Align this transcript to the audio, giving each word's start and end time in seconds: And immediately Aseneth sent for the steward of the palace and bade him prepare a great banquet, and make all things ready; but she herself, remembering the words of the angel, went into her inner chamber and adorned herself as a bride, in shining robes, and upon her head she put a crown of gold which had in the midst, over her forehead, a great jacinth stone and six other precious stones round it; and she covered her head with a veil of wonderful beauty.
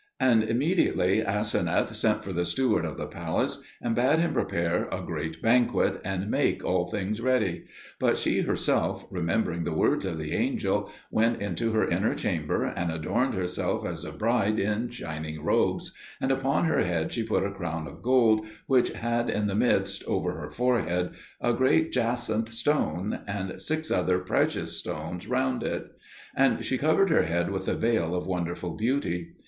And 0.19 0.41
immediately 0.43 1.21
Aseneth 1.23 1.95
sent 1.95 2.23
for 2.23 2.33
the 2.33 2.43
steward 2.43 2.85
of 2.85 2.97
the 2.97 3.05
palace 3.05 3.61
and 3.79 3.93
bade 3.93 4.17
him 4.17 4.33
prepare 4.33 4.87
a 4.91 4.99
great 4.99 5.43
banquet, 5.43 6.01
and 6.03 6.27
make 6.27 6.65
all 6.65 6.87
things 6.87 7.21
ready; 7.21 7.65
but 7.99 8.17
she 8.17 8.41
herself, 8.41 9.05
remembering 9.11 9.63
the 9.63 9.75
words 9.75 10.03
of 10.05 10.17
the 10.17 10.33
angel, 10.33 10.89
went 11.11 11.39
into 11.39 11.71
her 11.73 11.87
inner 11.87 12.15
chamber 12.15 12.63
and 12.65 12.91
adorned 12.91 13.35
herself 13.35 13.85
as 13.85 14.03
a 14.03 14.11
bride, 14.11 14.57
in 14.57 14.89
shining 14.89 15.43
robes, 15.43 15.93
and 16.19 16.31
upon 16.31 16.65
her 16.65 16.81
head 16.83 17.13
she 17.13 17.21
put 17.21 17.45
a 17.45 17.51
crown 17.51 17.85
of 17.87 18.01
gold 18.01 18.47
which 18.65 18.89
had 18.93 19.29
in 19.29 19.45
the 19.45 19.53
midst, 19.53 20.03
over 20.05 20.33
her 20.39 20.49
forehead, 20.49 21.11
a 21.39 21.53
great 21.53 21.91
jacinth 21.93 22.49
stone 22.49 23.19
and 23.27 23.61
six 23.61 23.91
other 23.91 24.17
precious 24.17 24.75
stones 24.75 25.27
round 25.27 25.61
it; 25.61 25.85
and 26.35 26.65
she 26.65 26.75
covered 26.79 27.11
her 27.11 27.21
head 27.21 27.51
with 27.51 27.67
a 27.67 27.75
veil 27.75 28.15
of 28.15 28.25
wonderful 28.25 28.71
beauty. 28.75 29.33